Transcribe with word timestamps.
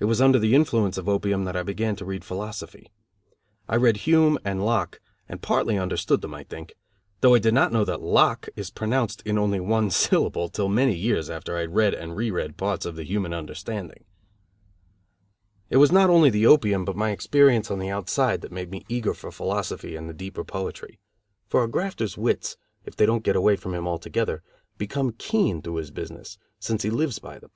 It 0.00 0.06
was 0.06 0.20
under 0.20 0.40
the 0.40 0.52
influence 0.52 0.98
of 0.98 1.08
opium 1.08 1.44
that 1.44 1.54
I 1.54 1.62
began 1.62 1.94
to 1.94 2.04
read 2.04 2.24
philosophy. 2.24 2.90
I 3.68 3.76
read 3.76 3.98
Hume 3.98 4.36
and 4.44 4.64
Locke, 4.66 4.98
and 5.28 5.40
partly 5.40 5.78
understood 5.78 6.22
them, 6.22 6.34
I 6.34 6.42
think, 6.42 6.74
though 7.20 7.36
I 7.36 7.38
did 7.38 7.54
not 7.54 7.70
know 7.72 7.84
that 7.84 8.02
Locke 8.02 8.48
is 8.56 8.70
pronounced 8.72 9.22
in 9.24 9.38
only 9.38 9.60
one 9.60 9.92
syllable 9.92 10.48
till 10.48 10.68
many 10.68 10.96
years 10.96 11.30
after 11.30 11.56
I 11.56 11.60
had 11.60 11.74
read 11.76 11.94
and 11.94 12.16
re 12.16 12.32
read 12.32 12.56
parts 12.56 12.84
of 12.84 12.96
The 12.96 13.04
Human 13.04 13.32
Understanding. 13.32 14.02
It 15.70 15.76
was 15.76 15.92
not 15.92 16.10
only 16.10 16.28
the 16.28 16.46
opium, 16.46 16.84
but 16.84 16.96
my 16.96 17.10
experience 17.10 17.70
on 17.70 17.78
the 17.78 17.90
outside, 17.90 18.40
that 18.40 18.50
made 18.50 18.72
me 18.72 18.84
eager 18.88 19.14
for 19.14 19.30
philosophy 19.30 19.94
and 19.94 20.08
the 20.08 20.14
deeper 20.14 20.42
poetry; 20.42 20.98
for 21.46 21.62
a 21.62 21.68
grafters 21.68 22.18
wits, 22.18 22.56
if 22.84 22.96
they 22.96 23.06
don't 23.06 23.22
get 23.22 23.36
away 23.36 23.54
from 23.54 23.72
him 23.72 23.86
altogether, 23.86 24.42
become 24.78 25.12
keen 25.12 25.62
through 25.62 25.76
his 25.76 25.92
business, 25.92 26.38
since 26.58 26.82
he 26.82 26.90
lives 26.90 27.20
by 27.20 27.38
them. 27.38 27.50